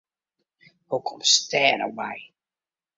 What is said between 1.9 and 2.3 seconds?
by?